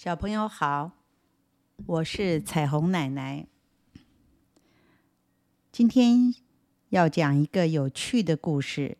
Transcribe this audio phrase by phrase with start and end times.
[0.00, 0.92] 小朋友好，
[1.86, 3.48] 我是彩虹奶奶。
[5.72, 6.36] 今天
[6.90, 8.96] 要讲一个有趣的故事，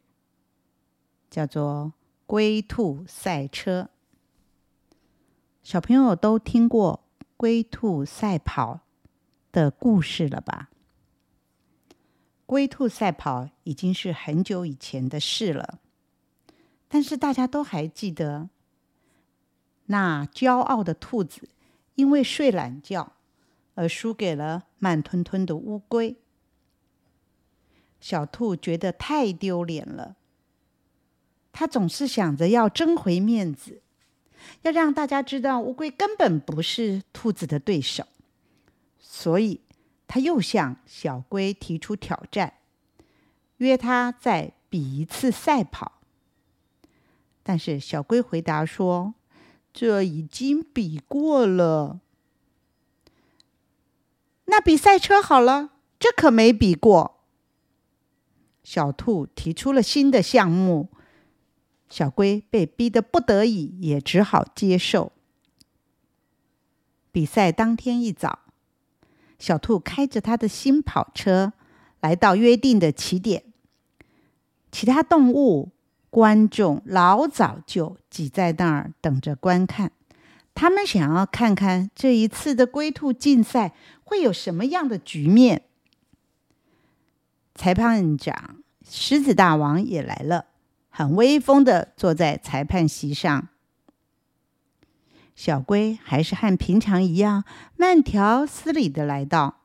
[1.31, 1.93] 叫做
[2.27, 3.91] 《龟兔赛车》。
[5.63, 7.05] 小朋友都听过
[7.37, 8.81] 龟兔赛跑
[9.53, 10.69] 的故事了吧？
[12.45, 15.79] 龟兔赛跑已经是很久以前的事了，
[16.89, 18.51] 但是大家都还记得。
[19.91, 21.49] 那骄傲的兔子
[21.95, 23.15] 因为睡懒觉
[23.75, 26.17] 而输给了慢吞吞的乌龟。
[27.99, 30.17] 小兔觉得太丢脸了，
[31.53, 33.81] 他总是想着要争回面子，
[34.63, 38.07] 要让大家知道乌龟根本不是兔子的对手，
[39.01, 39.63] 所以
[40.07, 42.55] 他又向小龟提出挑战，
[43.57, 46.01] 约他再比一次赛跑。
[47.43, 49.15] 但是小龟回答说。
[49.73, 52.01] 这已经比过了，
[54.47, 57.21] 那比赛车好了，这可没比过。
[58.65, 60.89] 小兔提出了新的项目，
[61.89, 65.13] 小龟被逼得不得已，也只好接受。
[67.13, 68.41] 比赛当天一早，
[69.39, 71.53] 小兔开着他的新跑车
[72.01, 73.45] 来到约定的起点，
[74.71, 75.71] 其他动物。
[76.11, 79.93] 观众老早就挤在那儿等着观看，
[80.55, 85.63] 他们想要看看这一次的龟兔竞赛会有什么样的局面。
[87.55, 88.57] 裁判长
[88.89, 90.47] 狮子大王也来了，
[90.89, 93.49] 很威风的坐在裁判席上。
[95.37, 97.45] 小龟还是和平常一样
[97.77, 99.59] 慢条斯理的来到。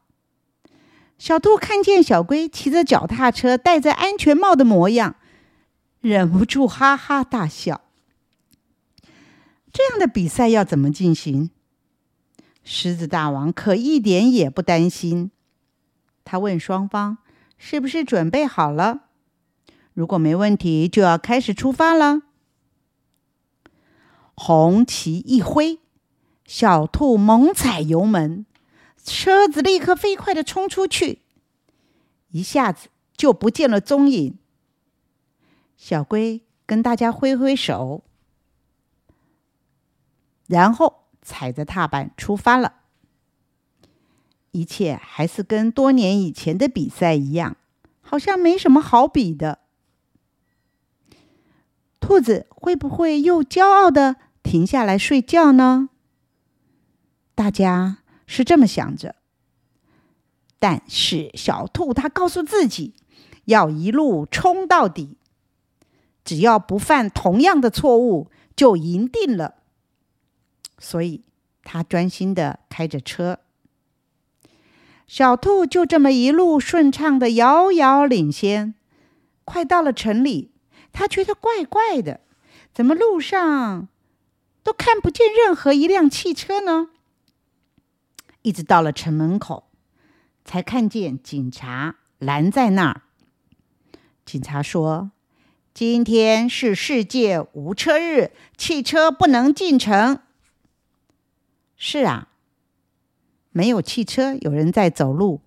[1.17, 5.15] 小兔看见小龟骑着脚踏车、戴着安全帽的模样。
[6.03, 7.79] 忍不住哈哈大笑。
[9.71, 11.49] 这样的比赛要怎么进行？
[12.61, 15.31] 狮子大王可一点也不担心。
[16.25, 17.19] 他问双方
[17.57, 19.05] ：“是不是准备好了？
[19.93, 22.23] 如果没问题，就要开始出发了。”
[24.35, 25.79] 红旗一挥，
[26.45, 28.45] 小兔猛踩油门，
[29.05, 31.19] 车子立刻飞快的冲出去，
[32.31, 34.37] 一下子就不见了踪影。
[35.83, 38.05] 小龟跟大家挥挥手，
[40.47, 42.75] 然后踩着踏板出发了。
[44.51, 47.57] 一切还是跟多年以前的比赛一样，
[47.99, 49.59] 好像没什么好比的。
[51.99, 55.89] 兔子会不会又骄傲的停下来睡觉呢？
[57.35, 59.15] 大家是这么想着。
[60.59, 62.95] 但是小兔它告诉自己，
[63.43, 65.17] 要一路冲到底。
[66.23, 69.55] 只要不犯同样的错误，就赢定了。
[70.79, 71.23] 所以，
[71.63, 73.39] 他专心的开着车。
[75.05, 78.73] 小兔就这么一路顺畅的遥遥领先。
[79.43, 80.51] 快到了城里，
[80.93, 82.21] 他觉得怪怪的，
[82.73, 83.89] 怎么路上
[84.63, 86.89] 都看不见任何一辆汽车呢？
[88.41, 89.69] 一直到了城门口，
[90.45, 93.01] 才看见警察拦在那儿。
[94.25, 95.11] 警察说。
[95.73, 100.19] 今天是世界无车日，汽车不能进城。
[101.75, 102.27] 是啊，
[103.49, 105.41] 没有汽车，有人在走路，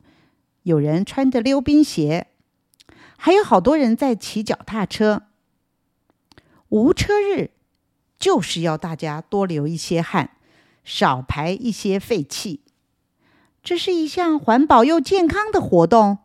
[0.64, 2.26] 有人穿着溜冰鞋，
[3.16, 5.22] 还有好多人在骑脚踏车。
[6.70, 7.52] 无车日
[8.18, 10.30] 就是要大家多流一些汗，
[10.82, 12.62] 少排一些废气。
[13.62, 16.18] 这是一项环保又健康的活动。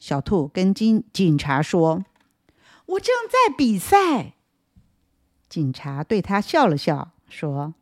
[0.00, 2.04] 小兔跟警警察说。
[2.86, 4.34] 我正在比赛。
[5.48, 7.74] 警察对他笑了笑，说：“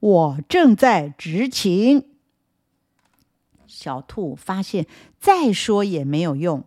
[0.00, 2.16] 我正在执勤。”
[3.66, 4.86] 小兔发现
[5.18, 6.64] 再说也没有用，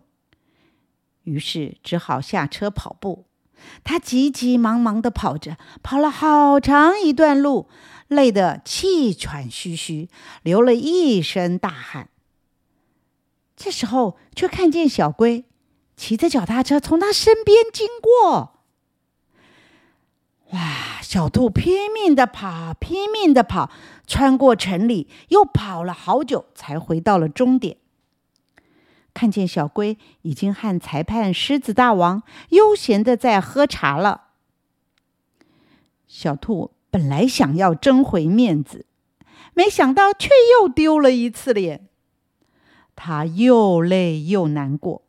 [1.24, 3.26] 于是只好下车跑步。
[3.84, 7.68] 他急急忙忙的跑着，跑了好长一段路，
[8.08, 10.08] 累得气喘吁吁，
[10.42, 12.08] 流了一身大汗。
[13.56, 15.44] 这时候，却看见小龟。
[16.00, 18.62] 骑着脚踏车从他身边经过，
[20.52, 20.98] 哇！
[21.02, 23.70] 小兔拼命的跑，拼命的跑，
[24.06, 27.76] 穿过城里，又跑了好久，才回到了终点。
[29.12, 34.28] 看见小龟已经和裁判狮子大王悠闲的在喝茶了。
[36.08, 38.86] 小兔本来想要争回面子，
[39.52, 41.88] 没想到却又丢了一次脸，
[42.96, 45.02] 他又累又难过。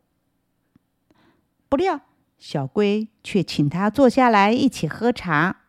[1.72, 2.02] 不料，
[2.38, 5.62] 小龟却请他坐下来一起喝茶。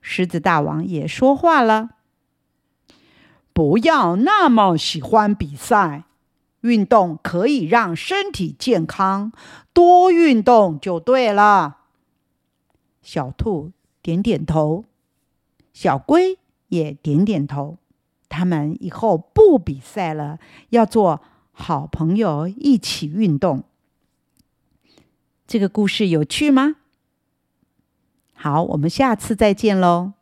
[0.00, 1.96] 狮子大王也说话了
[3.52, 6.04] ：“不要那么喜欢比赛，
[6.60, 9.32] 运动可以让身体健康，
[9.72, 11.78] 多运动就对了。”
[13.02, 14.84] 小兔点点头，
[15.72, 16.38] 小龟
[16.68, 17.78] 也点点头。
[18.28, 20.38] 他们以后不比赛了，
[20.68, 21.20] 要做
[21.50, 23.64] 好朋友，一起运动。
[25.46, 26.76] 这个故事有趣吗？
[28.34, 30.15] 好，我们下次再见喽。